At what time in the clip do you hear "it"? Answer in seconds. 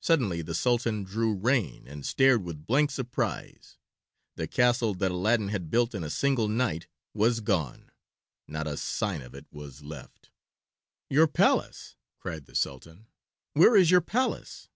9.34-9.46